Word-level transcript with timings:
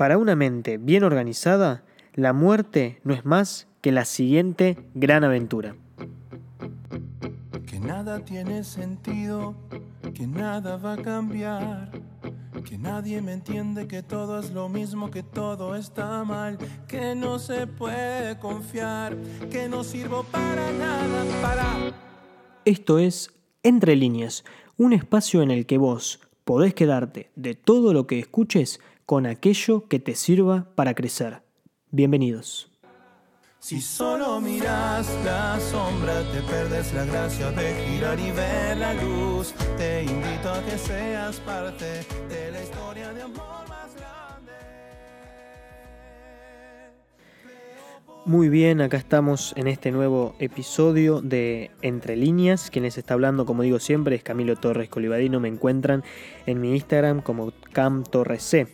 Para 0.00 0.16
una 0.16 0.34
mente 0.34 0.78
bien 0.78 1.04
organizada, 1.04 1.82
la 2.14 2.32
muerte 2.32 3.02
no 3.04 3.12
es 3.12 3.26
más 3.26 3.68
que 3.82 3.92
la 3.92 4.06
siguiente 4.06 4.78
gran 4.94 5.24
aventura. 5.24 5.76
Que 7.66 7.78
nada 7.78 8.24
tiene 8.24 8.64
sentido, 8.64 9.54
que 10.14 10.26
nada 10.26 10.78
va 10.78 10.94
a 10.94 10.96
cambiar, 10.96 11.90
que 12.64 12.78
nadie 12.78 13.20
me 13.20 13.34
entiende, 13.34 13.86
que 13.86 14.02
todo 14.02 14.40
es 14.40 14.52
lo 14.52 14.70
mismo, 14.70 15.10
que 15.10 15.22
todo 15.22 15.76
está 15.76 16.24
mal, 16.24 16.56
que 16.88 17.14
no 17.14 17.38
se 17.38 17.66
puede 17.66 18.38
confiar, 18.38 19.14
que 19.50 19.68
no 19.68 19.84
sirvo 19.84 20.24
para 20.24 20.72
nada, 20.72 21.24
para... 21.42 21.92
Esto 22.64 22.98
es 22.98 23.34
Entre 23.62 23.96
líneas, 23.96 24.46
un 24.78 24.94
espacio 24.94 25.42
en 25.42 25.50
el 25.50 25.66
que 25.66 25.76
vos 25.76 26.20
podés 26.50 26.74
quedarte 26.74 27.30
de 27.36 27.54
todo 27.54 27.92
lo 27.92 28.08
que 28.08 28.18
escuches 28.18 28.80
con 29.06 29.24
aquello 29.24 29.86
que 29.86 30.00
te 30.00 30.16
sirva 30.16 30.66
para 30.74 30.94
crecer. 30.94 31.44
Bienvenidos. 31.92 32.72
Si 33.60 33.80
solo 33.80 34.40
miras 34.40 35.08
la 35.24 35.60
sombra, 35.60 36.20
te 36.32 36.42
perdes 36.42 36.92
la 36.92 37.04
gracia 37.04 37.52
de 37.52 37.72
girar 37.84 38.18
y 38.18 38.32
ver 38.32 38.78
la 38.78 38.94
luz. 38.94 39.54
Te 39.76 40.02
invito 40.02 40.50
a 40.50 40.60
que 40.64 40.76
seas 40.76 41.36
parte 41.38 42.04
de 42.28 42.50
la 42.50 42.64
historia 42.64 43.12
de 43.12 43.22
amor 43.22 43.59
Muy 48.26 48.50
bien, 48.50 48.82
acá 48.82 48.98
estamos 48.98 49.54
en 49.56 49.66
este 49.66 49.90
nuevo 49.90 50.34
episodio 50.38 51.22
de 51.22 51.70
Entre 51.80 52.16
líneas. 52.16 52.70
Quien 52.70 52.84
les 52.84 52.98
está 52.98 53.14
hablando, 53.14 53.46
como 53.46 53.62
digo 53.62 53.78
siempre, 53.78 54.14
es 54.14 54.22
Camilo 54.22 54.56
Torres 54.56 54.90
Colibadino. 54.90 55.40
Me 55.40 55.48
encuentran 55.48 56.04
en 56.44 56.60
mi 56.60 56.74
Instagram 56.74 57.22
como 57.22 57.54
CamTorresC. 57.72 58.68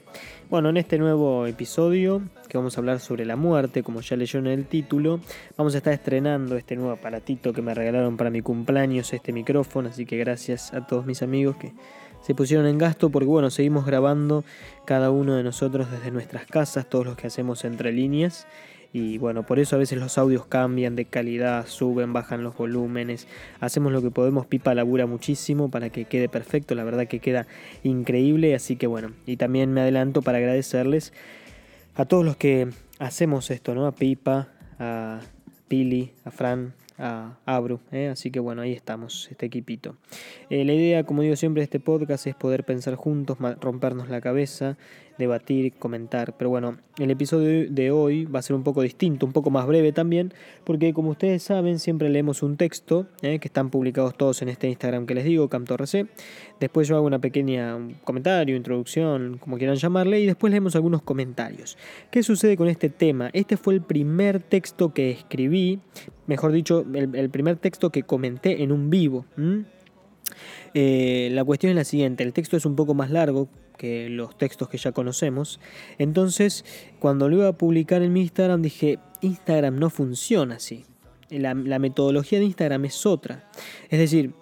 Bueno, 0.50 0.70
en 0.70 0.76
este 0.76 0.98
nuevo 0.98 1.46
episodio 1.46 2.22
que 2.48 2.58
vamos 2.58 2.76
a 2.76 2.80
hablar 2.80 2.98
sobre 2.98 3.24
la 3.24 3.36
muerte, 3.36 3.84
como 3.84 4.00
ya 4.00 4.16
leyó 4.16 4.40
en 4.40 4.48
el 4.48 4.66
título, 4.66 5.20
vamos 5.56 5.74
a 5.74 5.78
estar 5.78 5.92
estrenando 5.92 6.56
este 6.56 6.74
nuevo 6.74 6.92
aparatito 6.92 7.52
que 7.52 7.62
me 7.62 7.74
regalaron 7.74 8.16
para 8.16 8.30
mi 8.30 8.42
cumpleaños, 8.42 9.12
este 9.12 9.32
micrófono, 9.32 9.88
así 9.88 10.06
que 10.06 10.16
gracias 10.16 10.72
a 10.74 10.86
todos 10.86 11.06
mis 11.06 11.22
amigos 11.22 11.56
que 11.56 11.72
se 12.20 12.34
pusieron 12.34 12.66
en 12.66 12.78
gasto 12.78 13.10
porque 13.10 13.26
bueno, 13.26 13.50
seguimos 13.50 13.86
grabando 13.86 14.44
cada 14.84 15.10
uno 15.10 15.34
de 15.34 15.44
nosotros 15.44 15.90
desde 15.90 16.10
nuestras 16.10 16.46
casas, 16.46 16.88
todos 16.88 17.06
los 17.06 17.16
que 17.16 17.28
hacemos 17.28 17.64
entre 17.64 17.92
líneas. 17.92 18.46
Y 18.98 19.18
bueno, 19.18 19.44
por 19.44 19.58
eso 19.58 19.76
a 19.76 19.78
veces 19.78 19.98
los 19.98 20.16
audios 20.16 20.46
cambian 20.46 20.96
de 20.96 21.04
calidad, 21.04 21.66
suben, 21.66 22.14
bajan 22.14 22.42
los 22.42 22.56
volúmenes. 22.56 23.28
Hacemos 23.60 23.92
lo 23.92 24.00
que 24.00 24.10
podemos, 24.10 24.46
Pipa 24.46 24.74
labura 24.74 25.04
muchísimo 25.04 25.70
para 25.70 25.90
que 25.90 26.06
quede 26.06 26.30
perfecto, 26.30 26.74
la 26.74 26.82
verdad 26.82 27.06
que 27.06 27.18
queda 27.18 27.46
increíble. 27.82 28.54
Así 28.54 28.76
que 28.76 28.86
bueno, 28.86 29.12
y 29.26 29.36
también 29.36 29.70
me 29.74 29.82
adelanto 29.82 30.22
para 30.22 30.38
agradecerles 30.38 31.12
a 31.94 32.06
todos 32.06 32.24
los 32.24 32.38
que 32.38 32.70
hacemos 32.98 33.50
esto, 33.50 33.74
¿no? 33.74 33.86
A 33.86 33.92
Pipa, 33.92 34.48
a 34.78 35.20
Pili, 35.68 36.12
a 36.24 36.30
Fran, 36.30 36.72
a 36.98 37.36
Abru. 37.44 37.80
¿eh? 37.92 38.08
Así 38.08 38.30
que 38.30 38.40
bueno, 38.40 38.62
ahí 38.62 38.72
estamos, 38.72 39.28
este 39.30 39.44
equipito. 39.44 39.96
Eh, 40.48 40.64
la 40.64 40.72
idea, 40.72 41.04
como 41.04 41.20
digo 41.20 41.36
siempre, 41.36 41.60
de 41.60 41.64
este 41.64 41.80
podcast 41.80 42.26
es 42.26 42.34
poder 42.34 42.64
pensar 42.64 42.94
juntos, 42.94 43.36
rompernos 43.60 44.08
la 44.08 44.22
cabeza, 44.22 44.78
debatir, 45.18 45.72
comentar. 45.74 46.36
Pero 46.36 46.50
bueno, 46.50 46.78
el 46.98 47.10
episodio 47.10 47.70
de 47.70 47.90
hoy 47.90 48.24
va 48.24 48.38
a 48.38 48.42
ser 48.42 48.56
un 48.56 48.62
poco 48.62 48.82
distinto, 48.82 49.26
un 49.26 49.32
poco 49.32 49.50
más 49.50 49.66
breve 49.66 49.92
también, 49.92 50.32
porque 50.64 50.92
como 50.92 51.10
ustedes 51.10 51.42
saben, 51.42 51.78
siempre 51.78 52.08
leemos 52.08 52.42
un 52.42 52.56
texto, 52.56 53.06
¿eh? 53.22 53.38
que 53.38 53.48
están 53.48 53.70
publicados 53.70 54.16
todos 54.16 54.42
en 54.42 54.48
este 54.48 54.68
Instagram 54.68 55.06
que 55.06 55.14
les 55.14 55.24
digo, 55.24 55.48
CamtorC. 55.48 56.06
Después 56.60 56.88
yo 56.88 56.96
hago 56.96 57.06
una 57.06 57.18
pequeña 57.18 57.76
comentario, 58.04 58.56
introducción, 58.56 59.38
como 59.38 59.58
quieran 59.58 59.76
llamarle, 59.76 60.20
y 60.20 60.26
después 60.26 60.50
leemos 60.50 60.74
algunos 60.74 61.02
comentarios. 61.02 61.76
¿Qué 62.10 62.22
sucede 62.22 62.56
con 62.56 62.68
este 62.68 62.88
tema? 62.88 63.30
Este 63.32 63.56
fue 63.56 63.74
el 63.74 63.82
primer 63.82 64.40
texto 64.40 64.92
que 64.92 65.10
escribí, 65.10 65.80
mejor 66.26 66.52
dicho, 66.52 66.84
el, 66.94 67.30
primer 67.30 67.56
texto 67.56 67.90
que 67.90 68.04
comenté 68.04 68.62
en 68.62 68.72
un 68.72 68.90
vivo. 68.90 69.26
Eh, 70.74 71.28
la 71.32 71.44
cuestión 71.44 71.70
es 71.70 71.76
la 71.76 71.84
siguiente, 71.84 72.22
el 72.22 72.32
texto 72.32 72.56
es 72.56 72.66
un 72.66 72.76
poco 72.76 72.94
más 72.94 73.10
largo 73.10 73.48
que 73.78 74.08
los 74.08 74.36
textos 74.38 74.68
que 74.68 74.78
ya 74.78 74.92
conocemos, 74.92 75.60
entonces 75.98 76.64
cuando 76.98 77.28
lo 77.28 77.36
iba 77.36 77.48
a 77.48 77.58
publicar 77.58 78.02
en 78.02 78.12
mi 78.12 78.22
Instagram 78.22 78.62
dije, 78.62 78.98
Instagram 79.20 79.78
no 79.78 79.90
funciona 79.90 80.56
así, 80.56 80.84
la, 81.28 81.54
la 81.54 81.78
metodología 81.78 82.38
de 82.38 82.46
Instagram 82.46 82.86
es 82.86 83.04
otra, 83.04 83.50
es 83.90 83.98
decir, 83.98 84.32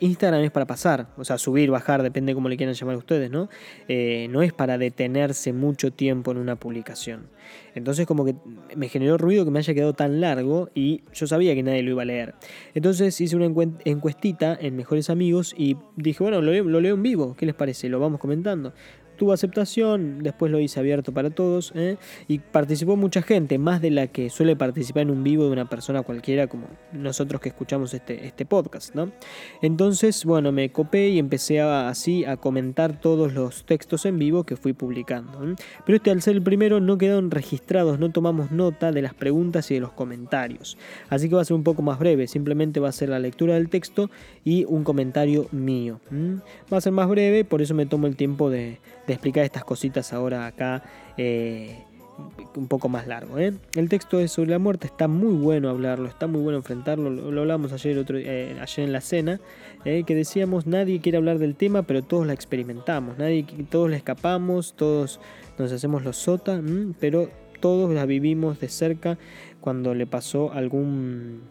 Instagram 0.00 0.42
es 0.42 0.50
para 0.50 0.66
pasar, 0.66 1.08
o 1.16 1.24
sea, 1.24 1.38
subir, 1.38 1.70
bajar, 1.70 2.02
depende 2.02 2.34
cómo 2.34 2.48
le 2.48 2.56
quieran 2.56 2.74
llamar 2.74 2.96
ustedes, 2.96 3.30
¿no? 3.30 3.48
Eh, 3.88 4.28
no 4.30 4.42
es 4.42 4.52
para 4.52 4.78
detenerse 4.78 5.52
mucho 5.52 5.92
tiempo 5.92 6.32
en 6.32 6.38
una 6.38 6.56
publicación. 6.56 7.28
Entonces 7.74 8.06
como 8.06 8.24
que 8.24 8.34
me 8.76 8.88
generó 8.88 9.18
ruido 9.18 9.44
que 9.44 9.50
me 9.50 9.58
haya 9.58 9.74
quedado 9.74 9.92
tan 9.92 10.20
largo 10.20 10.70
y 10.74 11.02
yo 11.12 11.26
sabía 11.26 11.54
que 11.54 11.62
nadie 11.62 11.82
lo 11.82 11.90
iba 11.90 12.02
a 12.02 12.06
leer. 12.06 12.34
Entonces 12.74 13.20
hice 13.20 13.36
una 13.36 13.46
encuestita 13.84 14.56
en 14.60 14.76
Mejores 14.76 15.10
Amigos 15.10 15.54
y 15.56 15.76
dije, 15.96 16.22
bueno, 16.22 16.40
lo, 16.40 16.52
lo 16.52 16.80
leo 16.80 16.94
en 16.94 17.02
vivo, 17.02 17.34
¿qué 17.36 17.46
les 17.46 17.54
parece? 17.54 17.88
Lo 17.88 18.00
vamos 18.00 18.20
comentando 18.20 18.72
tuvo 19.20 19.34
aceptación, 19.34 20.22
después 20.22 20.50
lo 20.50 20.60
hice 20.60 20.80
abierto 20.80 21.12
para 21.12 21.28
todos 21.28 21.72
¿eh? 21.74 21.98
y 22.26 22.38
participó 22.38 22.96
mucha 22.96 23.20
gente, 23.20 23.58
más 23.58 23.82
de 23.82 23.90
la 23.90 24.06
que 24.06 24.30
suele 24.30 24.56
participar 24.56 25.02
en 25.02 25.10
un 25.10 25.22
vivo 25.22 25.44
de 25.44 25.50
una 25.50 25.68
persona 25.68 26.00
cualquiera 26.00 26.46
como 26.46 26.68
nosotros 26.92 27.38
que 27.42 27.50
escuchamos 27.50 27.92
este, 27.92 28.26
este 28.26 28.46
podcast, 28.46 28.94
¿no? 28.94 29.12
Entonces, 29.60 30.24
bueno, 30.24 30.52
me 30.52 30.72
copé 30.72 31.10
y 31.10 31.18
empecé 31.18 31.60
así 31.60 32.24
a 32.24 32.38
comentar 32.38 32.98
todos 32.98 33.34
los 33.34 33.66
textos 33.66 34.06
en 34.06 34.18
vivo 34.18 34.44
que 34.44 34.56
fui 34.56 34.72
publicando. 34.72 35.54
Pero 35.84 35.96
este 35.96 36.10
al 36.10 36.22
ser 36.22 36.36
el 36.36 36.42
primero 36.42 36.80
no 36.80 36.96
quedaron 36.96 37.30
registrados, 37.30 37.98
no 37.98 38.12
tomamos 38.12 38.50
nota 38.50 38.90
de 38.90 39.02
las 39.02 39.12
preguntas 39.12 39.70
y 39.70 39.74
de 39.74 39.80
los 39.80 39.92
comentarios. 39.92 40.78
Así 41.10 41.28
que 41.28 41.34
va 41.34 41.42
a 41.42 41.44
ser 41.44 41.56
un 41.56 41.62
poco 41.62 41.82
más 41.82 41.98
breve, 41.98 42.26
simplemente 42.26 42.80
va 42.80 42.88
a 42.88 42.92
ser 42.92 43.10
la 43.10 43.18
lectura 43.18 43.52
del 43.52 43.68
texto 43.68 44.08
y 44.46 44.64
un 44.64 44.82
comentario 44.82 45.46
mío. 45.52 46.00
Va 46.72 46.78
a 46.78 46.80
ser 46.80 46.92
más 46.92 47.06
breve, 47.06 47.44
por 47.44 47.60
eso 47.60 47.74
me 47.74 47.84
tomo 47.84 48.06
el 48.06 48.16
tiempo 48.16 48.48
de 48.48 48.78
explicar 49.14 49.44
estas 49.44 49.64
cositas 49.64 50.12
ahora 50.12 50.46
acá 50.46 50.82
eh, 51.16 51.84
un 52.56 52.68
poco 52.68 52.88
más 52.88 53.06
largo. 53.06 53.38
¿eh? 53.38 53.52
El 53.74 53.88
texto 53.88 54.20
es 54.20 54.32
sobre 54.32 54.50
la 54.50 54.58
muerte, 54.58 54.86
está 54.86 55.08
muy 55.08 55.34
bueno 55.34 55.68
hablarlo, 55.70 56.08
está 56.08 56.26
muy 56.26 56.40
bueno 56.42 56.58
enfrentarlo, 56.58 57.10
lo, 57.10 57.40
hablamos 57.40 57.72
ayer, 57.72 57.98
otro, 57.98 58.18
eh, 58.18 58.56
ayer 58.60 58.84
en 58.84 58.92
la 58.92 59.00
cena, 59.00 59.40
que 59.84 60.14
decíamos 60.14 60.66
nadie 60.66 61.00
quiere 61.00 61.18
hablar 61.18 61.38
del 61.38 61.54
tema, 61.54 61.82
pero 61.82 62.02
todos 62.02 62.26
la 62.26 62.34
experimentamos, 62.34 63.16
nadie, 63.16 63.46
todos 63.70 63.88
la 63.88 63.96
escapamos, 63.96 64.74
todos 64.74 65.20
nos 65.58 65.72
hacemos 65.72 66.04
los 66.04 66.16
sota, 66.16 66.60
pero 66.98 67.30
todos 67.60 67.90
la 67.90 68.04
vivimos 68.06 68.60
de 68.60 68.68
cerca 68.68 69.18
cuando 69.60 69.94
le 69.94 70.06
pasó 70.06 70.52
algún 70.52 71.42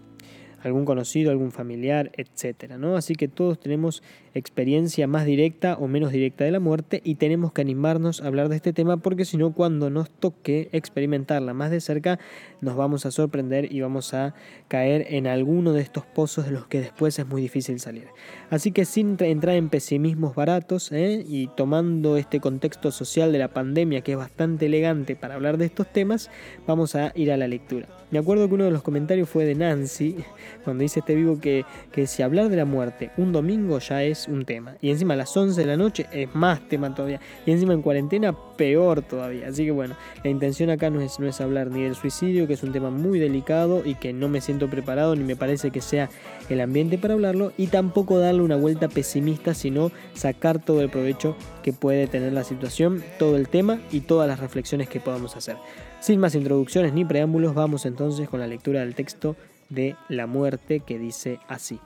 algún 0.62 0.86
conocido, 0.86 1.32
algún 1.32 1.52
familiar, 1.52 2.12
etcétera, 2.16 2.78
¿no? 2.78 2.96
Así 2.96 3.16
que 3.16 3.28
todos 3.28 3.60
tenemos 3.60 4.04
experiencia 4.34 5.08
más 5.08 5.26
directa 5.26 5.76
o 5.80 5.88
menos 5.88 6.12
directa 6.12 6.44
de 6.44 6.52
la 6.52 6.60
muerte 6.60 7.02
y 7.04 7.16
tenemos 7.16 7.52
que 7.52 7.62
animarnos 7.62 8.22
a 8.22 8.28
hablar 8.28 8.50
de 8.50 8.56
este 8.56 8.74
tema 8.74 8.98
porque 8.98 9.26
si 9.26 9.38
no 9.38 9.54
cuando 9.54 9.90
nos 9.90 10.10
toque 10.10 10.70
experimentarla 10.72 11.54
más 11.54 11.72
de 11.72 11.82
cerca 11.82 12.20
nos 12.62 12.76
vamos 12.76 13.06
a 13.06 13.12
sorprender 13.12 13.72
y 13.72 13.82
vamos 13.82 14.14
a 14.14 14.36
caer 14.68 15.08
en 15.10 15.28
alguno 15.28 15.74
de 15.74 15.82
estos 15.82 16.06
pozos 16.06 16.46
de 16.46 16.52
los 16.52 16.68
que 16.68 16.82
después 16.82 17.18
es 17.18 17.28
muy 17.28 17.42
difícil 17.42 17.80
salir. 17.80 18.08
Así 18.50 18.72
que 18.72 18.86
sin 18.86 19.18
entrar 19.20 19.56
en 19.56 19.70
pesimismos 19.70 20.36
baratos 20.36 20.92
¿eh? 20.92 21.24
y 21.28 21.48
tomando 21.48 22.18
este 22.18 22.40
contexto 22.40 22.92
social 22.92 23.32
de 23.32 23.40
la 23.40 23.50
pandemia 23.50 24.02
que 24.02 24.14
es 24.14 24.18
bastante 24.18 24.68
elegante 24.68 25.16
para 25.16 25.36
hablar 25.36 25.58
de 25.58 25.66
estos 25.66 25.92
temas, 25.92 26.30
vamos 26.68 26.96
a 26.96 27.12
ir 27.16 27.32
a 27.32 27.38
la 27.38 27.48
lectura. 27.48 27.88
Me 28.12 28.18
acuerdo 28.18 28.48
que 28.48 28.56
uno 28.56 28.64
de 28.66 28.72
los 28.72 28.82
comentarios 28.82 29.30
fue 29.30 29.46
de 29.46 29.56
Nancy 29.56 30.16
cuando 30.64 30.84
dice 30.84 31.00
este 31.00 31.16
vivo 31.16 31.40
que, 31.40 31.66
que 31.92 32.08
si 32.08 32.24
hablar 32.24 32.50
de 32.50 32.58
la 32.58 32.66
muerte 32.66 33.12
un 33.18 33.32
domingo 33.32 33.80
ya 33.80 34.04
es 34.04 34.28
un 34.28 34.46
tema. 34.46 34.76
Y 34.82 34.90
encima 34.90 35.14
a 35.14 35.18
las 35.18 35.36
11 35.36 35.60
de 35.60 35.68
la 35.68 35.78
noche 35.78 36.08
es 36.12 36.34
más 36.34 36.68
tema 36.68 36.94
todavía. 36.94 37.20
Y 37.46 37.52
encima 37.52 37.74
en 37.74 37.82
cuarentena 37.82 38.34
peor 38.56 39.02
todavía. 39.02 39.48
Así 39.48 39.66
que 39.66 39.72
bueno, 39.72 39.96
la 40.24 40.30
intención 40.30 40.70
acá 40.70 40.90
no 40.90 41.02
es, 41.02 41.20
no 41.20 41.28
es 41.28 41.42
hablar 41.42 41.72
ni 41.72 41.84
del 41.84 41.96
suicidio, 41.96 42.48
que 42.48 42.54
es 42.54 42.64
un 42.64 42.72
tema 42.72 42.90
muy 42.90 43.20
delicado 43.20 43.84
y 43.86 43.96
que 43.96 44.14
no 44.14 44.30
me 44.30 44.42
siento 44.42 44.70
preparado 44.70 45.16
ni 45.16 45.24
me 45.24 45.36
parece 45.36 45.72
que 45.72 45.82
sea 45.82 46.10
el 46.50 46.62
ambiente 46.62 46.98
para 46.98 47.14
hablarlo. 47.14 47.52
Y 47.58 47.68
tampoco 47.68 48.20
darle 48.20 48.42
una 48.42 48.56
vuelta 48.56 48.88
pesimista, 48.88 49.54
sino 49.54 49.92
sacar 50.14 50.60
todo 50.64 50.82
el 50.82 50.90
provecho 50.90 51.36
que 51.64 51.74
puede 51.74 52.08
tener 52.08 52.34
la 52.34 52.44
situación, 52.44 53.04
todo 53.18 53.38
el 53.38 53.50
tema 53.50 53.80
y 53.92 54.02
todas 54.02 54.28
las 54.28 54.40
reflexiones 54.40 54.90
que 54.90 55.00
podamos 55.00 55.36
hacer. 55.36 55.58
Sin 56.00 56.20
más 56.20 56.36
introducciones 56.36 56.94
ni 56.94 57.04
preámbulos, 57.04 57.54
vamos 57.54 57.86
entonces 57.86 58.30
con 58.30 58.40
la 58.40 58.48
lectura 58.48 58.80
del 58.80 58.96
texto 58.96 59.36
de 59.70 59.96
la 60.08 60.28
muerte 60.28 60.82
que 60.82 60.98
dice 60.98 61.40
así. 61.48 61.80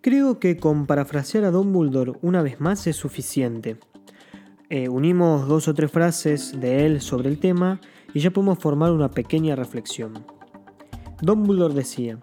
Creo 0.00 0.38
que 0.38 0.58
con 0.58 0.86
parafrasear 0.86 1.44
a 1.44 1.50
Don 1.50 1.72
Dumbledore 1.72 2.12
una 2.20 2.42
vez 2.42 2.60
más 2.60 2.86
es 2.86 2.96
suficiente. 2.96 3.78
Eh, 4.68 4.88
unimos 4.88 5.48
dos 5.48 5.66
o 5.66 5.72
tres 5.72 5.90
frases 5.90 6.60
de 6.60 6.84
él 6.84 7.00
sobre 7.00 7.30
el 7.30 7.38
tema 7.38 7.80
y 8.12 8.20
ya 8.20 8.30
podemos 8.30 8.58
formar 8.58 8.92
una 8.92 9.10
pequeña 9.10 9.56
reflexión. 9.56 10.12
Don 11.22 11.42
Dumbledore 11.42 11.74
decía, 11.74 12.18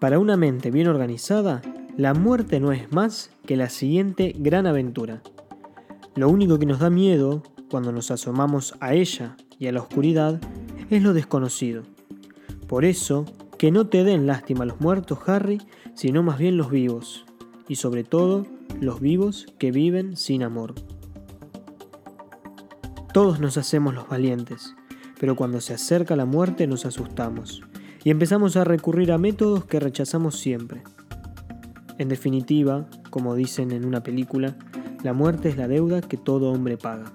para 0.00 0.18
una 0.18 0.36
mente 0.36 0.70
bien 0.70 0.88
organizada, 0.88 1.60
la 1.96 2.14
muerte 2.14 2.60
no 2.60 2.72
es 2.72 2.90
más 2.92 3.30
que 3.44 3.56
la 3.56 3.68
siguiente 3.68 4.34
gran 4.38 4.66
aventura. 4.66 5.22
Lo 6.14 6.30
único 6.30 6.58
que 6.58 6.66
nos 6.66 6.78
da 6.78 6.88
miedo 6.88 7.42
cuando 7.70 7.92
nos 7.92 8.10
asomamos 8.10 8.74
a 8.80 8.94
ella 8.94 9.36
y 9.62 9.68
a 9.68 9.72
la 9.72 9.80
oscuridad 9.80 10.40
es 10.90 11.04
lo 11.04 11.14
desconocido. 11.14 11.84
Por 12.66 12.84
eso, 12.84 13.26
que 13.58 13.70
no 13.70 13.86
te 13.86 14.02
den 14.02 14.26
lástima 14.26 14.64
los 14.64 14.80
muertos, 14.80 15.20
Harry, 15.28 15.62
sino 15.94 16.24
más 16.24 16.36
bien 16.36 16.56
los 16.56 16.68
vivos, 16.68 17.24
y 17.68 17.76
sobre 17.76 18.02
todo 18.02 18.44
los 18.80 19.00
vivos 19.00 19.46
que 19.60 19.70
viven 19.70 20.16
sin 20.16 20.42
amor. 20.42 20.74
Todos 23.14 23.38
nos 23.38 23.56
hacemos 23.56 23.94
los 23.94 24.08
valientes, 24.08 24.74
pero 25.20 25.36
cuando 25.36 25.60
se 25.60 25.74
acerca 25.74 26.16
la 26.16 26.24
muerte 26.24 26.66
nos 26.66 26.84
asustamos 26.84 27.62
y 28.02 28.10
empezamos 28.10 28.56
a 28.56 28.64
recurrir 28.64 29.12
a 29.12 29.18
métodos 29.18 29.64
que 29.66 29.78
rechazamos 29.78 30.40
siempre. 30.40 30.82
En 31.98 32.08
definitiva, 32.08 32.88
como 33.10 33.36
dicen 33.36 33.70
en 33.70 33.84
una 33.84 34.02
película, 34.02 34.56
la 35.04 35.12
muerte 35.12 35.50
es 35.50 35.56
la 35.56 35.68
deuda 35.68 36.00
que 36.00 36.16
todo 36.16 36.50
hombre 36.50 36.76
paga. 36.76 37.12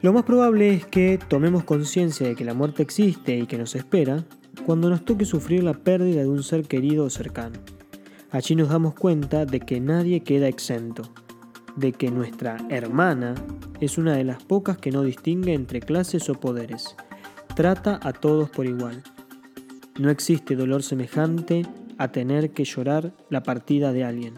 Lo 0.00 0.12
más 0.12 0.22
probable 0.22 0.72
es 0.72 0.86
que 0.86 1.18
tomemos 1.28 1.64
conciencia 1.64 2.28
de 2.28 2.36
que 2.36 2.44
la 2.44 2.54
muerte 2.54 2.84
existe 2.84 3.36
y 3.36 3.46
que 3.46 3.58
nos 3.58 3.74
espera 3.74 4.24
cuando 4.64 4.88
nos 4.88 5.04
toque 5.04 5.24
sufrir 5.24 5.64
la 5.64 5.74
pérdida 5.74 6.20
de 6.20 6.28
un 6.28 6.44
ser 6.44 6.62
querido 6.68 7.04
o 7.04 7.10
cercano. 7.10 7.58
Allí 8.30 8.54
nos 8.54 8.68
damos 8.68 8.94
cuenta 8.94 9.44
de 9.44 9.58
que 9.58 9.80
nadie 9.80 10.20
queda 10.20 10.46
exento, 10.46 11.02
de 11.74 11.90
que 11.90 12.12
nuestra 12.12 12.58
hermana 12.68 13.34
es 13.80 13.98
una 13.98 14.14
de 14.14 14.22
las 14.22 14.44
pocas 14.44 14.78
que 14.78 14.92
no 14.92 15.02
distingue 15.02 15.52
entre 15.52 15.80
clases 15.80 16.28
o 16.28 16.34
poderes, 16.34 16.94
trata 17.56 17.98
a 18.00 18.12
todos 18.12 18.50
por 18.50 18.66
igual. 18.66 19.02
No 19.98 20.10
existe 20.10 20.54
dolor 20.54 20.84
semejante 20.84 21.66
a 21.96 22.12
tener 22.12 22.50
que 22.50 22.64
llorar 22.64 23.16
la 23.30 23.42
partida 23.42 23.92
de 23.92 24.04
alguien. 24.04 24.34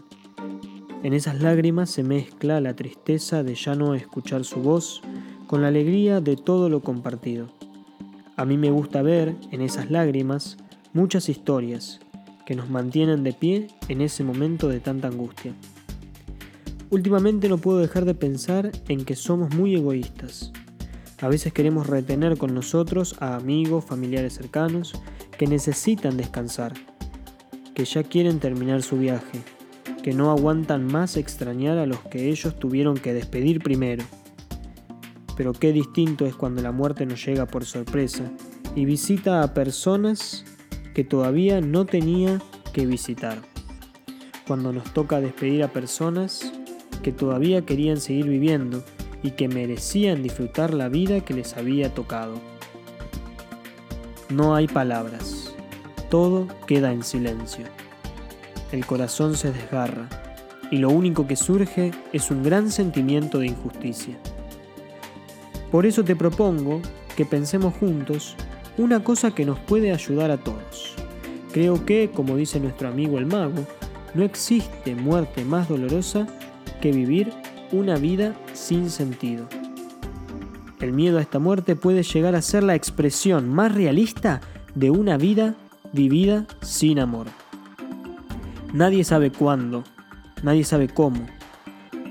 En 1.03 1.13
esas 1.13 1.39
lágrimas 1.39 1.91
se 1.91 2.01
mezcla 2.01 2.61
la 2.61 2.75
tristeza 2.75 3.43
de 3.43 3.53
ya 3.53 3.75
no 3.75 3.93
escuchar 3.93 4.43
su 4.43 4.61
voz 4.61 5.03
con 5.51 5.63
la 5.63 5.67
alegría 5.67 6.21
de 6.21 6.37
todo 6.37 6.69
lo 6.69 6.79
compartido. 6.79 7.49
A 8.37 8.45
mí 8.45 8.55
me 8.55 8.71
gusta 8.71 9.01
ver 9.01 9.35
en 9.51 9.59
esas 9.59 9.91
lágrimas 9.91 10.55
muchas 10.93 11.27
historias 11.27 11.99
que 12.45 12.55
nos 12.55 12.69
mantienen 12.69 13.25
de 13.25 13.33
pie 13.33 13.67
en 13.89 13.99
ese 13.99 14.23
momento 14.23 14.69
de 14.69 14.79
tanta 14.79 15.09
angustia. 15.09 15.53
Últimamente 16.89 17.49
no 17.49 17.57
puedo 17.57 17.79
dejar 17.79 18.05
de 18.05 18.15
pensar 18.15 18.71
en 18.87 19.03
que 19.03 19.17
somos 19.17 19.53
muy 19.53 19.75
egoístas. 19.75 20.53
A 21.19 21.27
veces 21.27 21.51
queremos 21.51 21.87
retener 21.87 22.37
con 22.37 22.55
nosotros 22.55 23.17
a 23.19 23.35
amigos, 23.35 23.83
familiares 23.83 24.35
cercanos 24.35 24.93
que 25.37 25.47
necesitan 25.47 26.15
descansar, 26.15 26.75
que 27.75 27.83
ya 27.83 28.03
quieren 28.03 28.39
terminar 28.39 28.83
su 28.83 28.97
viaje, 28.97 29.41
que 30.01 30.13
no 30.13 30.31
aguantan 30.31 30.87
más 30.87 31.17
extrañar 31.17 31.77
a 31.77 31.87
los 31.87 31.99
que 32.03 32.29
ellos 32.29 32.57
tuvieron 32.57 32.95
que 32.95 33.13
despedir 33.13 33.61
primero. 33.61 34.05
Pero 35.35 35.53
qué 35.53 35.71
distinto 35.71 36.25
es 36.25 36.35
cuando 36.35 36.61
la 36.61 36.71
muerte 36.71 37.05
nos 37.05 37.25
llega 37.25 37.45
por 37.45 37.65
sorpresa 37.65 38.31
y 38.75 38.85
visita 38.85 39.43
a 39.43 39.53
personas 39.53 40.45
que 40.93 41.03
todavía 41.03 41.61
no 41.61 41.85
tenía 41.85 42.41
que 42.73 42.85
visitar. 42.85 43.37
Cuando 44.47 44.73
nos 44.73 44.93
toca 44.93 45.21
despedir 45.21 45.63
a 45.63 45.71
personas 45.71 46.51
que 47.03 47.11
todavía 47.11 47.65
querían 47.65 47.97
seguir 47.97 48.27
viviendo 48.27 48.83
y 49.23 49.31
que 49.31 49.47
merecían 49.47 50.23
disfrutar 50.23 50.73
la 50.73 50.89
vida 50.89 51.21
que 51.21 51.33
les 51.33 51.55
había 51.57 51.93
tocado. 51.93 52.35
No 54.29 54.55
hay 54.55 54.67
palabras. 54.67 55.53
Todo 56.09 56.47
queda 56.67 56.91
en 56.91 57.03
silencio. 57.03 57.65
El 58.71 58.85
corazón 58.85 59.35
se 59.35 59.51
desgarra 59.51 60.07
y 60.71 60.77
lo 60.77 60.89
único 60.89 61.27
que 61.27 61.35
surge 61.35 61.91
es 62.13 62.31
un 62.31 62.43
gran 62.43 62.71
sentimiento 62.71 63.39
de 63.39 63.47
injusticia. 63.47 64.17
Por 65.71 65.85
eso 65.85 66.03
te 66.03 66.15
propongo 66.15 66.81
que 67.15 67.25
pensemos 67.25 67.73
juntos 67.75 68.35
una 68.77 69.03
cosa 69.03 69.31
que 69.31 69.45
nos 69.45 69.59
puede 69.59 69.91
ayudar 69.91 70.31
a 70.31 70.37
todos. 70.37 70.95
Creo 71.53 71.85
que, 71.85 72.11
como 72.13 72.35
dice 72.35 72.59
nuestro 72.59 72.89
amigo 72.89 73.17
el 73.17 73.25
mago, 73.25 73.65
no 74.13 74.23
existe 74.23 74.95
muerte 74.95 75.45
más 75.45 75.69
dolorosa 75.69 76.27
que 76.81 76.91
vivir 76.91 77.31
una 77.71 77.95
vida 77.95 78.35
sin 78.53 78.89
sentido. 78.89 79.47
El 80.79 80.93
miedo 80.93 81.19
a 81.19 81.21
esta 81.21 81.39
muerte 81.39 81.75
puede 81.75 82.03
llegar 82.03 82.35
a 82.35 82.41
ser 82.41 82.63
la 82.63 82.75
expresión 82.75 83.49
más 83.49 83.73
realista 83.73 84.41
de 84.75 84.89
una 84.89 85.17
vida 85.17 85.55
vivida 85.93 86.45
sin 86.61 86.99
amor. 86.99 87.27
Nadie 88.73 89.03
sabe 89.03 89.31
cuándo, 89.31 89.83
nadie 90.43 90.63
sabe 90.63 90.89
cómo. 90.89 91.25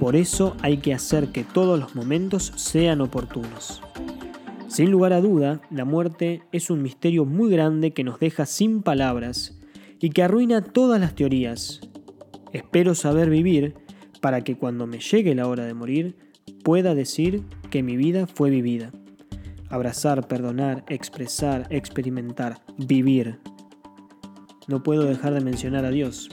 Por 0.01 0.17
eso 0.17 0.57
hay 0.63 0.79
que 0.79 0.95
hacer 0.95 1.29
que 1.29 1.45
todos 1.45 1.79
los 1.79 1.95
momentos 1.95 2.55
sean 2.57 3.03
oportunos. 3.03 3.83
Sin 4.67 4.91
lugar 4.91 5.13
a 5.13 5.21
duda, 5.21 5.61
la 5.71 5.85
muerte 5.85 6.41
es 6.53 6.71
un 6.71 6.81
misterio 6.81 7.27
muy 7.27 7.51
grande 7.51 7.91
que 7.91 8.03
nos 8.03 8.19
deja 8.19 8.47
sin 8.47 8.81
palabras 8.81 9.61
y 10.01 10.09
que 10.09 10.23
arruina 10.23 10.65
todas 10.65 10.99
las 11.03 11.15
teorías. 11.15 11.83
Espero 12.55 12.95
saber 12.95 13.29
vivir 13.29 13.75
para 14.23 14.41
que 14.41 14.57
cuando 14.57 14.87
me 14.87 15.01
llegue 15.01 15.35
la 15.35 15.47
hora 15.47 15.67
de 15.67 15.75
morir 15.75 16.17
pueda 16.65 16.95
decir 16.95 17.43
que 17.69 17.83
mi 17.83 17.99
vida 17.99 18.27
fue 18.27 18.49
vivida. 18.49 18.93
Abrazar, 19.69 20.27
perdonar, 20.27 20.83
expresar, 20.89 21.67
experimentar, 21.69 22.63
vivir. 22.79 23.39
No 24.67 24.83
puedo 24.83 25.05
dejar 25.05 25.35
de 25.35 25.43
mencionar 25.43 25.85
a 25.85 25.91
Dios. 25.91 26.31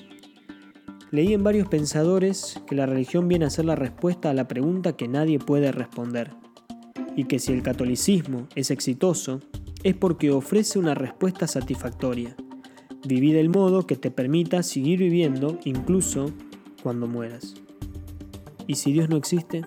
Leí 1.12 1.34
en 1.34 1.44
varios 1.44 1.70
pensadores 1.70 2.62
que 2.68 2.76
la 2.76 2.86
religión 2.86 3.28
viene 3.28 3.46
a 3.46 3.50
ser 3.50 3.66
la 3.66 3.76
respuesta 3.76 4.30
a 4.30 4.34
la 4.34 4.48
pregunta 4.48 4.98
que 4.98 5.08
nadie 5.08 5.40
puede 5.40 5.72
responder, 5.72 6.32
y 7.16 7.26
que 7.26 7.40
si 7.40 7.54
el 7.54 7.64
catolicismo 7.64 8.48
es 8.56 8.72
exitoso, 8.72 9.40
es 9.84 9.96
porque 9.96 10.32
ofrece 10.32 10.80
una 10.80 10.96
respuesta 10.96 11.48
satisfactoria. 11.48 12.36
Viví 13.08 13.32
del 13.32 13.50
modo 13.50 13.88
que 13.88 13.96
te 13.96 14.12
permita 14.12 14.64
seguir 14.64 15.00
viviendo 15.00 15.58
incluso 15.64 16.32
cuando 16.84 17.08
mueras. 17.08 17.56
¿Y 18.68 18.76
si 18.76 18.92
Dios 18.92 19.08
no 19.08 19.16
existe? 19.16 19.64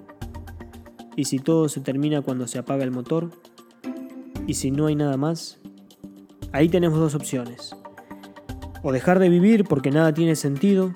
¿Y 1.16 1.25
si 1.25 1.38
todo 1.38 1.69
se 1.70 1.81
termina 1.81 2.20
cuando 2.20 2.46
se 2.46 2.58
apaga 2.58 2.84
el 2.84 2.90
motor? 2.90 3.31
¿Y 4.46 4.54
si 4.54 4.70
no 4.70 4.87
hay 4.87 4.94
nada 4.94 5.16
más? 5.16 5.58
Ahí 6.52 6.69
tenemos 6.69 6.98
dos 6.98 7.14
opciones. 7.14 7.75
O 8.82 8.92
dejar 8.92 9.19
de 9.19 9.28
vivir 9.28 9.64
porque 9.64 9.90
nada 9.90 10.12
tiene 10.12 10.37
sentido, 10.37 10.92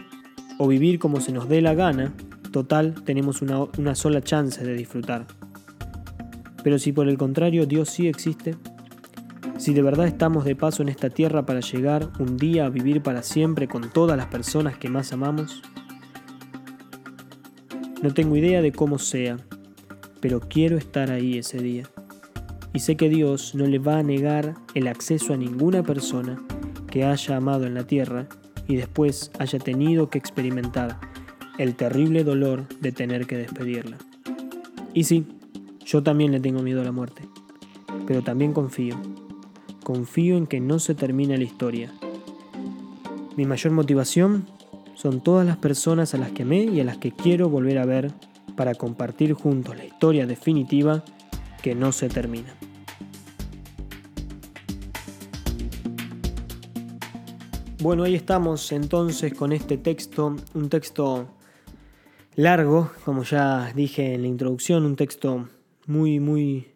o 0.58 0.68
vivir 0.68 0.98
como 0.98 1.20
se 1.20 1.32
nos 1.32 1.48
dé 1.48 1.60
la 1.60 1.74
gana, 1.74 2.12
total 2.52 2.94
tenemos 3.04 3.42
una, 3.42 3.64
una 3.78 3.94
sola 3.94 4.22
chance 4.22 4.64
de 4.64 4.74
disfrutar. 4.74 5.26
Pero 6.62 6.78
si 6.78 6.92
por 6.92 7.08
el 7.08 7.18
contrario 7.18 7.66
Dios 7.66 7.90
sí 7.90 8.08
existe, 8.08 8.56
si 9.58 9.72
de 9.72 9.82
verdad 9.82 10.06
estamos 10.06 10.44
de 10.44 10.56
paso 10.56 10.82
en 10.82 10.88
esta 10.88 11.10
tierra 11.10 11.46
para 11.46 11.60
llegar 11.60 12.10
un 12.18 12.36
día 12.36 12.66
a 12.66 12.70
vivir 12.70 13.02
para 13.02 13.22
siempre 13.22 13.68
con 13.68 13.90
todas 13.90 14.16
las 14.16 14.26
personas 14.26 14.76
que 14.76 14.88
más 14.88 15.12
amamos, 15.12 15.62
no 18.02 18.12
tengo 18.12 18.36
idea 18.36 18.60
de 18.60 18.72
cómo 18.72 18.98
sea, 18.98 19.38
pero 20.20 20.40
quiero 20.40 20.76
estar 20.76 21.10
ahí 21.10 21.38
ese 21.38 21.58
día. 21.58 21.84
Y 22.74 22.80
sé 22.80 22.96
que 22.96 23.08
Dios 23.08 23.54
no 23.54 23.66
le 23.66 23.78
va 23.78 23.98
a 23.98 24.02
negar 24.02 24.54
el 24.74 24.88
acceso 24.88 25.32
a 25.32 25.36
ninguna 25.36 25.82
persona 25.82 26.38
que 26.90 27.04
haya 27.04 27.36
amado 27.36 27.66
en 27.66 27.74
la 27.74 27.86
tierra 27.86 28.26
y 28.66 28.76
después 28.76 29.30
haya 29.38 29.58
tenido 29.58 30.10
que 30.10 30.18
experimentar 30.18 30.98
el 31.58 31.74
terrible 31.74 32.24
dolor 32.24 32.66
de 32.80 32.92
tener 32.92 33.26
que 33.26 33.36
despedirla. 33.36 33.98
Y 34.92 35.04
sí, 35.04 35.26
yo 35.84 36.02
también 36.02 36.32
le 36.32 36.40
tengo 36.40 36.62
miedo 36.62 36.80
a 36.80 36.84
la 36.84 36.92
muerte, 36.92 37.28
pero 38.06 38.22
también 38.22 38.52
confío. 38.52 38.96
Confío 39.82 40.36
en 40.36 40.46
que 40.46 40.60
no 40.60 40.78
se 40.78 40.94
termine 40.94 41.36
la 41.36 41.44
historia. 41.44 41.92
Mi 43.36 43.44
mayor 43.44 43.72
motivación 43.72 44.46
son 44.94 45.22
todas 45.22 45.46
las 45.46 45.56
personas 45.56 46.14
a 46.14 46.18
las 46.18 46.30
que 46.30 46.44
amé 46.44 46.62
y 46.64 46.80
a 46.80 46.84
las 46.84 46.98
que 46.98 47.12
quiero 47.12 47.48
volver 47.48 47.78
a 47.78 47.86
ver 47.86 48.12
para 48.56 48.74
compartir 48.74 49.34
juntos 49.34 49.76
la 49.76 49.84
historia 49.84 50.26
definitiva 50.26 51.04
que 51.62 51.74
no 51.74 51.92
se 51.92 52.08
termina. 52.08 52.54
Bueno, 57.84 58.04
ahí 58.04 58.14
estamos 58.14 58.72
entonces 58.72 59.34
con 59.34 59.52
este 59.52 59.76
texto, 59.76 60.34
un 60.54 60.70
texto 60.70 61.28
largo, 62.34 62.90
como 63.04 63.24
ya 63.24 63.74
dije 63.74 64.14
en 64.14 64.22
la 64.22 64.28
introducción, 64.28 64.86
un 64.86 64.96
texto 64.96 65.50
muy, 65.86 66.18
muy... 66.18 66.68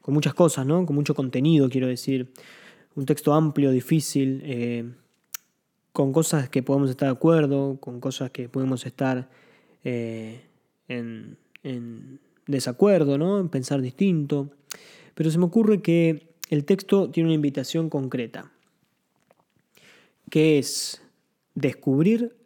con 0.00 0.14
muchas 0.14 0.32
cosas, 0.32 0.64
¿no? 0.64 0.86
Con 0.86 0.94
mucho 0.94 1.12
contenido, 1.16 1.68
quiero 1.68 1.88
decir. 1.88 2.30
Un 2.94 3.04
texto 3.04 3.34
amplio, 3.34 3.72
difícil, 3.72 4.42
eh, 4.44 4.88
con 5.92 6.12
cosas 6.12 6.48
que 6.48 6.62
podemos 6.62 6.88
estar 6.88 7.08
de 7.08 7.14
acuerdo, 7.14 7.78
con 7.80 7.98
cosas 7.98 8.30
que 8.30 8.48
podemos 8.48 8.86
estar 8.86 9.28
eh, 9.82 10.42
en, 10.86 11.36
desacuerdo, 12.46 13.18
¿no? 13.18 13.40
en 13.40 13.48
pensar 13.48 13.82
distinto. 13.82 14.50
Pero 15.16 15.32
se 15.32 15.38
me 15.38 15.46
ocurre 15.46 15.82
que 15.82 16.28
el 16.48 16.64
texto 16.64 17.10
tiene 17.10 17.30
una 17.30 17.34
invitación 17.34 17.90
concreta, 17.90 18.52
que 20.30 20.58
es 20.58 21.02
descubrir 21.54 22.36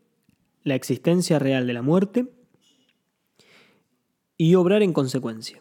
la 0.62 0.75
existencia 0.75 1.38
real 1.38 1.67
de 1.67 1.73
la 1.75 1.83
muerte 1.83 2.26
y 4.37 4.55
obrar 4.55 4.83
en 4.83 4.93
consecuencia. 4.93 5.61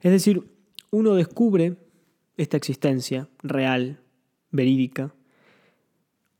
Es 0.00 0.10
decir, 0.10 0.50
uno 0.90 1.14
descubre 1.14 1.76
esta 2.36 2.56
existencia 2.56 3.28
real, 3.42 4.00
verídica, 4.50 5.14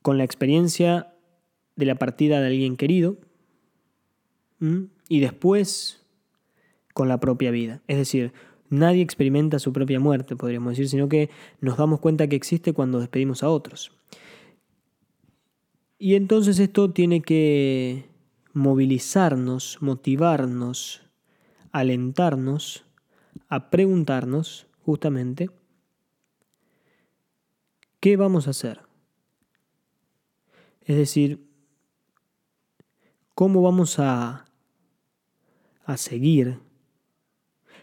con 0.02 0.16
la 0.16 0.24
experiencia 0.24 1.12
de 1.76 1.86
la 1.86 1.96
partida 1.96 2.40
de 2.40 2.46
alguien 2.46 2.76
querido 2.76 3.18
y 5.08 5.20
después 5.20 6.02
con 6.94 7.08
la 7.08 7.20
propia 7.20 7.50
vida. 7.50 7.82
Es 7.86 7.98
decir, 7.98 8.32
nadie 8.70 9.02
experimenta 9.02 9.58
su 9.58 9.72
propia 9.72 10.00
muerte, 10.00 10.34
podríamos 10.34 10.72
decir, 10.72 10.88
sino 10.88 11.08
que 11.08 11.30
nos 11.60 11.76
damos 11.76 12.00
cuenta 12.00 12.26
que 12.26 12.36
existe 12.36 12.72
cuando 12.72 13.00
despedimos 13.00 13.42
a 13.42 13.50
otros. 13.50 13.92
Y 15.98 16.14
entonces 16.14 16.60
esto 16.60 16.92
tiene 16.92 17.22
que 17.22 18.08
movilizarnos, 18.52 19.78
motivarnos, 19.80 21.02
alentarnos 21.72 22.84
a 23.48 23.68
preguntarnos 23.70 24.68
justamente 24.84 25.50
qué 27.98 28.16
vamos 28.16 28.46
a 28.46 28.50
hacer. 28.50 28.80
Es 30.82 30.96
decir, 30.96 31.44
cómo 33.34 33.60
vamos 33.60 33.98
a, 33.98 34.46
a 35.84 35.96
seguir, 35.96 36.60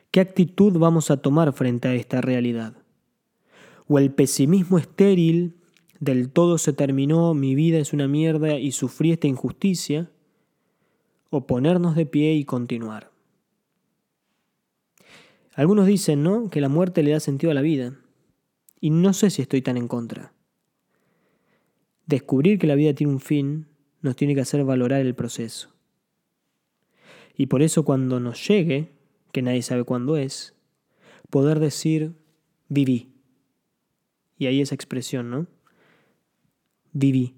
qué 0.09 0.21
actitud 0.21 0.77
vamos 0.77 1.11
a 1.11 1.17
tomar 1.17 1.51
frente 1.51 1.89
a 1.89 1.93
esta 1.93 2.21
realidad. 2.21 2.77
O 3.87 3.99
el 3.99 4.13
pesimismo 4.13 4.77
estéril 4.79 5.55
del 5.99 6.29
todo 6.29 6.57
se 6.57 6.73
terminó, 6.73 7.33
mi 7.33 7.55
vida 7.55 7.77
es 7.77 7.93
una 7.93 8.07
mierda 8.07 8.57
y 8.59 8.71
sufrí 8.71 9.11
esta 9.11 9.27
injusticia, 9.27 10.11
o 11.29 11.47
ponernos 11.47 11.95
de 11.95 12.05
pie 12.05 12.33
y 12.33 12.45
continuar. 12.45 13.11
Algunos 15.53 15.87
dicen, 15.87 16.23
¿no?, 16.23 16.49
que 16.49 16.61
la 16.61 16.69
muerte 16.69 17.03
le 17.03 17.11
da 17.11 17.19
sentido 17.19 17.51
a 17.51 17.55
la 17.55 17.61
vida, 17.61 17.97
y 18.79 18.89
no 18.89 19.13
sé 19.13 19.29
si 19.29 19.41
estoy 19.41 19.61
tan 19.61 19.77
en 19.77 19.87
contra. 19.87 20.33
Descubrir 22.05 22.59
que 22.59 22.67
la 22.67 22.75
vida 22.75 22.93
tiene 22.93 23.13
un 23.13 23.19
fin 23.19 23.67
nos 24.05 24.15
tiene 24.15 24.35
que 24.35 24.41
hacer 24.41 24.63
valorar 24.63 25.01
el 25.01 25.15
proceso. 25.15 25.73
Y 27.35 27.47
por 27.47 27.63
eso 27.63 27.83
cuando 27.83 28.19
nos 28.19 28.47
llegue, 28.47 28.91
que 29.31 29.41
nadie 29.41 29.63
sabe 29.63 29.83
cuándo 29.83 30.15
es, 30.15 30.55
poder 31.29 31.59
decir, 31.59 32.13
viví. 32.69 33.11
Y 34.37 34.45
ahí 34.45 34.61
esa 34.61 34.75
expresión, 34.75 35.31
¿no? 35.31 35.47
Viví. 36.95 37.35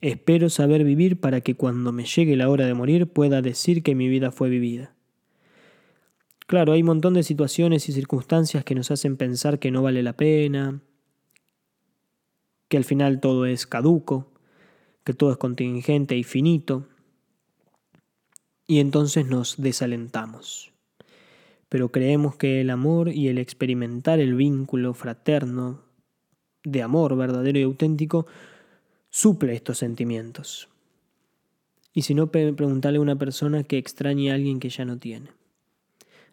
Espero 0.00 0.48
saber 0.50 0.82
vivir 0.82 1.20
para 1.20 1.42
que 1.42 1.54
cuando 1.54 1.92
me 1.92 2.04
llegue 2.04 2.34
la 2.34 2.48
hora 2.48 2.66
de 2.66 2.74
morir 2.74 3.06
pueda 3.06 3.42
decir 3.42 3.84
que 3.84 3.94
mi 3.94 4.08
vida 4.08 4.32
fue 4.32 4.48
vivida. 4.48 4.96
Claro, 6.48 6.72
hay 6.72 6.80
un 6.80 6.86
montón 6.86 7.14
de 7.14 7.22
situaciones 7.22 7.88
y 7.88 7.92
circunstancias 7.92 8.64
que 8.64 8.74
nos 8.74 8.90
hacen 8.90 9.16
pensar 9.16 9.60
que 9.60 9.70
no 9.70 9.82
vale 9.82 10.02
la 10.02 10.16
pena, 10.16 10.80
que 12.68 12.78
al 12.78 12.84
final 12.84 13.20
todo 13.20 13.46
es 13.46 13.66
caduco, 13.66 14.32
que 15.04 15.12
todo 15.12 15.30
es 15.30 15.36
contingente 15.36 16.16
y 16.16 16.24
finito, 16.24 16.88
y 18.66 18.80
entonces 18.80 19.26
nos 19.26 19.60
desalentamos. 19.60 20.72
Pero 21.68 21.92
creemos 21.92 22.36
que 22.36 22.60
el 22.60 22.70
amor 22.70 23.10
y 23.10 23.28
el 23.28 23.38
experimentar 23.38 24.20
el 24.20 24.34
vínculo 24.34 24.94
fraterno, 24.94 25.91
de 26.64 26.82
amor 26.82 27.16
verdadero 27.16 27.58
y 27.58 27.62
auténtico 27.62 28.26
suple 29.10 29.54
estos 29.54 29.78
sentimientos. 29.78 30.68
Y 31.94 32.02
si 32.02 32.14
no, 32.14 32.30
preguntarle 32.30 32.98
a 32.98 33.02
una 33.02 33.16
persona 33.16 33.64
que 33.64 33.78
extrañe 33.78 34.30
a 34.30 34.34
alguien 34.34 34.60
que 34.60 34.70
ya 34.70 34.84
no 34.84 34.98
tiene. 34.98 35.28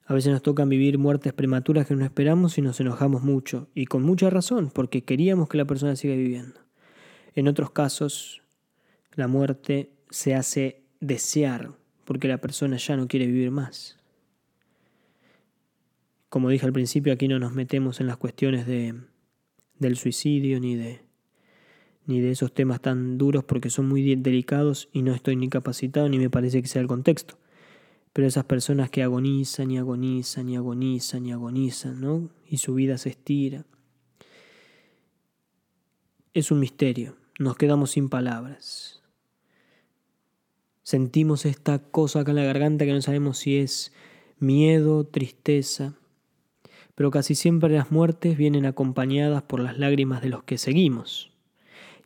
A 0.05 0.13
veces 0.13 0.31
nos 0.31 0.41
tocan 0.41 0.69
vivir 0.69 0.97
muertes 0.97 1.33
prematuras 1.33 1.85
que 1.85 1.95
no 1.95 2.03
esperamos 2.03 2.57
y 2.57 2.61
nos 2.61 2.79
enojamos 2.79 3.21
mucho, 3.21 3.67
y 3.75 3.85
con 3.85 4.01
mucha 4.01 4.29
razón, 4.29 4.71
porque 4.73 5.03
queríamos 5.03 5.49
que 5.49 5.57
la 5.57 5.65
persona 5.65 5.95
siga 5.95 6.15
viviendo. 6.15 6.59
En 7.35 7.47
otros 7.47 7.71
casos, 7.71 8.41
la 9.13 9.27
muerte 9.27 9.91
se 10.09 10.33
hace 10.33 10.81
desear, 10.99 11.73
porque 12.05 12.27
la 12.27 12.39
persona 12.39 12.77
ya 12.77 12.97
no 12.97 13.07
quiere 13.07 13.27
vivir 13.27 13.51
más. 13.51 13.97
Como 16.29 16.49
dije 16.49 16.65
al 16.65 16.73
principio, 16.73 17.13
aquí 17.13 17.27
no 17.27 17.37
nos 17.37 17.53
metemos 17.53 17.99
en 17.99 18.07
las 18.07 18.17
cuestiones 18.17 18.65
de 18.65 18.95
del 19.79 19.95
suicidio 19.95 20.59
ni 20.59 20.75
de, 20.75 21.01
ni 22.05 22.19
de 22.19 22.31
esos 22.31 22.53
temas 22.53 22.81
tan 22.81 23.17
duros 23.17 23.43
porque 23.43 23.69
son 23.69 23.87
muy 23.87 24.15
delicados 24.15 24.89
y 24.93 25.01
no 25.01 25.13
estoy 25.13 25.35
ni 25.35 25.49
capacitado 25.49 26.09
ni 26.09 26.17
me 26.17 26.29
parece 26.29 26.61
que 26.61 26.67
sea 26.67 26.81
el 26.81 26.87
contexto. 26.87 27.37
Pero 28.13 28.27
esas 28.27 28.45
personas 28.45 28.89
que 28.89 29.03
agonizan 29.03 29.71
y 29.71 29.77
agonizan 29.77 30.49
y 30.49 30.55
agonizan 30.55 31.25
y 31.25 31.31
agonizan, 31.31 32.01
¿no? 32.01 32.29
Y 32.47 32.57
su 32.57 32.73
vida 32.73 32.97
se 32.97 33.09
estira. 33.09 33.65
Es 36.33 36.51
un 36.51 36.59
misterio, 36.59 37.15
nos 37.37 37.55
quedamos 37.55 37.91
sin 37.91 38.09
palabras. 38.09 39.03
Sentimos 40.81 41.45
esta 41.45 41.79
cosa 41.79 42.21
acá 42.21 42.31
en 42.31 42.37
la 42.37 42.43
garganta 42.43 42.85
que 42.85 42.93
no 42.93 43.01
sabemos 43.03 43.37
si 43.37 43.57
es 43.57 43.93
miedo, 44.39 45.05
tristeza, 45.05 45.98
pero 46.99 47.11
casi 47.11 47.33
siempre 47.33 47.73
las 47.73 47.91
muertes 47.91 48.37
vienen 48.37 48.65
acompañadas 48.65 49.41
por 49.43 49.61
las 49.61 49.79
lágrimas 49.79 50.21
de 50.21 50.27
los 50.27 50.43
que 50.43 50.57
seguimos. 50.57 51.31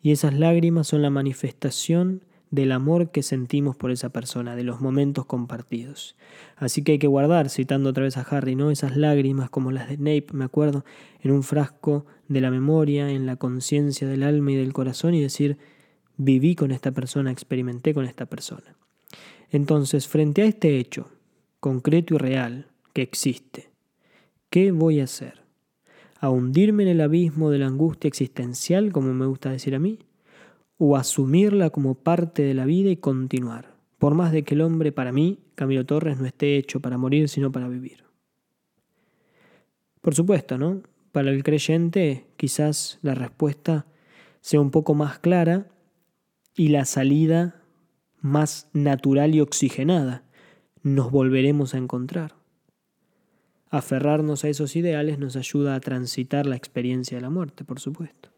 Y 0.04 0.12
esas 0.12 0.36
lágrimas 0.36 0.86
son 0.86 1.02
la 1.02 1.10
manifestación 1.10 2.22
del 2.52 2.72
amor 2.72 3.10
que 3.10 3.24
sentimos 3.24 3.76
por 3.76 3.90
esa 3.90 4.10
persona, 4.10 4.56
de 4.56 4.64
los 4.64 4.82
momentos 4.82 5.26
compartidos. 5.26 6.16
Así 6.58 6.84
que 6.84 6.92
hay 6.92 7.00
que 7.00 7.08
guardar, 7.08 7.50
citando 7.50 7.90
otra 7.90 8.04
vez 8.04 8.18
a 8.18 8.22
Harry, 8.22 8.54
¿no? 8.56 8.70
Esas 8.70 8.96
lágrimas 8.96 9.50
como 9.50 9.72
las 9.72 9.90
de 9.90 9.96
Snape, 9.96 10.28
me 10.32 10.46
acuerdo, 10.46 10.86
en 11.22 11.32
un 11.32 11.42
frasco 11.42 12.06
de 12.28 12.42
la 12.42 12.52
memoria, 12.52 13.10
en 13.10 13.26
la 13.26 13.38
conciencia 13.38 14.08
del 14.08 14.22
alma 14.22 14.52
y 14.52 14.58
del 14.58 14.74
corazón 14.74 15.16
y 15.16 15.22
decir, 15.24 15.58
viví 16.18 16.54
con 16.54 16.70
esta 16.70 16.92
persona, 16.92 17.32
experimenté 17.32 17.96
con 17.96 18.06
esta 18.06 18.28
persona. 18.28 18.76
Entonces, 19.50 20.08
frente 20.08 20.44
a 20.44 20.46
este 20.46 20.78
hecho 20.78 21.10
concreto 21.60 22.14
y 22.14 22.18
real 22.20 22.68
que 22.94 23.02
existe, 23.02 23.73
¿Qué 24.54 24.72
voy 24.72 25.00
a 25.00 25.06
hacer? 25.06 25.42
¿A 26.20 26.30
hundirme 26.30 26.84
en 26.84 26.90
el 26.90 27.02
abismo 27.02 27.50
de 27.50 27.58
la 27.58 27.66
angustia 27.66 28.08
existencial, 28.08 28.92
como 28.92 29.12
me 29.12 29.26
gusta 29.26 29.50
decir 29.50 29.74
a 29.74 29.80
mí? 29.80 29.98
¿O 30.78 30.96
asumirla 30.96 31.72
como 31.72 31.96
parte 31.96 32.44
de 32.44 32.54
la 32.54 32.66
vida 32.66 32.92
y 32.92 32.98
continuar? 32.98 33.74
Por 33.98 34.14
más 34.14 34.32
de 34.32 34.44
que 34.44 34.54
el 34.54 34.62
hombre, 34.62 34.92
para 34.92 35.12
mí, 35.12 35.40
Camilo 35.56 35.88
Torres, 35.88 36.20
no 36.20 36.28
esté 36.28 36.56
hecho 36.56 36.82
para 36.82 37.00
morir, 37.00 37.30
sino 37.30 37.52
para 37.52 37.68
vivir. 37.68 38.04
Por 40.02 40.14
supuesto, 40.14 40.60
¿no? 40.60 40.84
Para 41.12 41.32
el 41.32 41.42
creyente 41.42 42.28
quizás 42.38 43.00
la 43.02 43.16
respuesta 43.16 43.88
sea 44.40 44.62
un 44.62 44.70
poco 44.70 44.94
más 44.94 45.18
clara 45.18 45.66
y 46.56 46.68
la 46.68 46.86
salida 46.86 47.64
más 48.22 48.70
natural 48.72 49.34
y 49.34 49.42
oxigenada. 49.42 50.26
Nos 50.84 51.10
volveremos 51.10 51.74
a 51.74 51.80
encontrar. 51.80 52.43
Aferrarnos 53.74 54.44
a 54.44 54.50
esos 54.50 54.76
ideales 54.76 55.18
nos 55.18 55.36
ayuda 55.36 55.74
a 55.74 55.80
transitar 55.80 56.46
la 56.46 56.56
experiencia 56.56 57.18
de 57.18 57.24
la 57.24 57.32
muerte, 57.32 57.64
por 57.64 57.80
supuesto. 57.80 58.30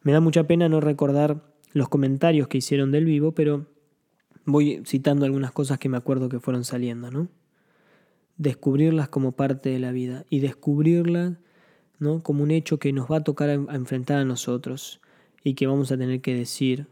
Me 0.00 0.12
da 0.12 0.20
mucha 0.20 0.46
pena 0.46 0.70
no 0.70 0.80
recordar 0.80 1.44
los 1.74 1.90
comentarios 1.90 2.48
que 2.48 2.56
hicieron 2.56 2.90
del 2.90 3.04
vivo, 3.04 3.32
pero 3.32 3.66
voy 4.46 4.82
citando 4.86 5.26
algunas 5.26 5.52
cosas 5.52 5.78
que 5.78 5.90
me 5.90 5.98
acuerdo 5.98 6.30
que 6.30 6.40
fueron 6.40 6.64
saliendo, 6.64 7.10
¿no? 7.10 7.28
Descubrirlas 8.38 9.10
como 9.10 9.32
parte 9.32 9.68
de 9.68 9.80
la 9.80 9.92
vida 9.92 10.24
y 10.30 10.40
descubrirlas 10.40 11.34
¿no? 11.98 12.22
como 12.22 12.42
un 12.42 12.50
hecho 12.50 12.78
que 12.78 12.94
nos 12.94 13.10
va 13.10 13.18
a 13.18 13.22
tocar 13.22 13.50
a 13.50 13.74
enfrentar 13.74 14.16
a 14.16 14.24
nosotros 14.24 15.02
y 15.42 15.52
que 15.56 15.66
vamos 15.66 15.92
a 15.92 15.98
tener 15.98 16.22
que 16.22 16.34
decir 16.34 16.86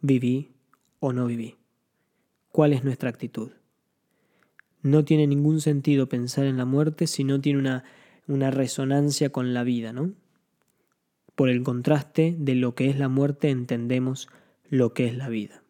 viví 0.00 0.52
o 0.98 1.12
no 1.12 1.26
viví. 1.26 1.56
¿Cuál 2.52 2.72
es 2.72 2.84
nuestra 2.84 3.10
actitud? 3.10 3.50
No 4.82 5.04
tiene 5.04 5.26
ningún 5.26 5.60
sentido 5.60 6.08
pensar 6.08 6.46
en 6.46 6.56
la 6.56 6.64
muerte 6.64 7.06
si 7.06 7.24
no 7.24 7.40
tiene 7.40 7.58
una, 7.58 7.84
una 8.26 8.50
resonancia 8.50 9.30
con 9.30 9.54
la 9.54 9.64
vida, 9.64 9.92
¿no? 9.92 10.12
Por 11.34 11.48
el 11.48 11.62
contraste 11.62 12.36
de 12.38 12.54
lo 12.54 12.74
que 12.74 12.90
es 12.90 12.98
la 12.98 13.08
muerte 13.08 13.50
entendemos 13.50 14.28
lo 14.68 14.92
que 14.92 15.06
es 15.06 15.16
la 15.16 15.28
vida. 15.28 15.62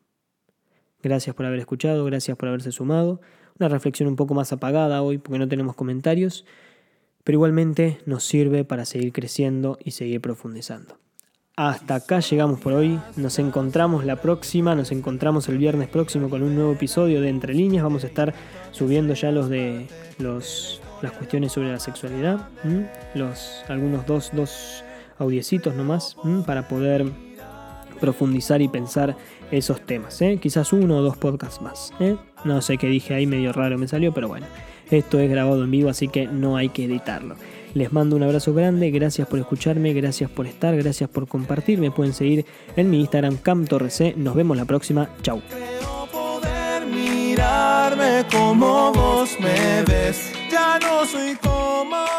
Gracias 1.03 1.35
por 1.37 1.47
haber 1.47 1.61
escuchado, 1.61 2.05
gracias 2.05 2.37
por 2.37 2.49
haberse 2.49 2.73
sumado. 2.73 3.21
Una 3.59 3.69
reflexión 3.69 4.09
un 4.09 4.17
poco 4.17 4.35
más 4.35 4.53
apagada 4.53 5.03
hoy 5.03 5.19
porque 5.19 5.39
no 5.39 5.49
tenemos 5.49 5.77
comentarios, 5.77 6.45
pero 7.25 7.37
igualmente 7.37 7.99
nos 8.07 8.25
sirve 8.25 8.65
para 8.65 8.85
seguir 8.85 9.13
creciendo 9.13 9.79
y 9.85 9.93
seguir 9.93 10.21
profundizando. 10.21 10.99
Hasta 11.59 11.97
acá 11.97 12.21
llegamos 12.21 12.61
por 12.61 12.73
hoy. 12.73 13.01
Nos 13.17 13.41
encontramos 13.41 14.05
la 14.05 14.15
próxima. 14.15 14.77
Nos 14.77 14.93
encontramos 14.93 15.49
el 15.49 15.59
viernes 15.59 15.89
próximo 15.89 16.31
con 16.31 16.45
un 16.45 16.55
nuevo 16.55 16.75
episodio 16.75 17.21
de 17.21 17.31
Entre 17.31 17.53
Líneas. 17.53 17.83
Vamos 17.83 18.05
a 18.05 18.07
estar 18.07 18.33
subiendo 18.71 19.13
ya 19.15 19.33
los 19.33 19.49
de 19.49 19.89
los, 20.19 20.81
las 21.03 21.11
cuestiones 21.11 21.51
sobre 21.51 21.73
la 21.73 21.81
sexualidad. 21.81 22.49
Los, 23.17 23.65
algunos 23.67 24.07
dos, 24.07 24.31
dos 24.35 24.85
audiecitos 25.19 25.75
nomás 25.75 26.17
para 26.47 26.69
poder 26.69 27.11
profundizar 28.01 28.63
y 28.63 28.69
pensar 28.69 29.17
esos 29.51 29.85
temas. 29.85 30.23
¿eh? 30.23 30.39
Quizás 30.41 30.73
uno 30.73 30.99
o 30.99 31.03
dos 31.03 31.17
podcasts 31.17 31.61
más. 31.61 31.93
¿eh? 31.99 32.15
No 32.45 32.63
sé 32.63 32.79
qué 32.79 32.87
dije 32.87 33.15
ahí, 33.15 33.27
medio 33.27 33.53
raro 33.53 33.79
me 33.79 33.89
salió, 33.89 34.15
pero 34.15 34.29
bueno. 34.29 34.47
Esto 34.93 35.19
es 35.19 35.29
grabado 35.29 35.65
en 35.65 35.73
vivo, 35.73 35.91
así 35.91 36.07
que 36.07 36.29
no 36.29 36.57
hay 36.57 36.69
que 36.69 36.85
editarlo. 36.85 37.35
Les 37.75 37.93
mando 37.93 38.17
un 38.17 38.23
abrazo 38.23 38.55
grande, 38.55 38.91
gracias 38.91 39.29
por 39.29 39.39
escucharme, 39.39 39.93
gracias 39.93 40.31
por 40.31 40.47
estar, 40.47 40.77
gracias 40.77 41.09
por 41.11 41.29
compartir. 41.29 41.79
Me 41.79 41.91
pueden 41.91 42.15
seguir 42.15 42.47
en 42.77 42.91
mi 42.91 43.01
Instagram 43.01 43.37
CamTorrec. 43.37 44.17
Nos 44.17 44.35
vemos 44.35 44.57
la 44.57 44.65
próxima. 44.65 45.09
Chau. 45.23 45.43
Mirarme 46.91 48.25
como 48.31 48.93
vos. 48.93 49.37
Ya 50.51 50.79
no 50.81 51.05
soy 51.05 51.37
como 51.37 52.18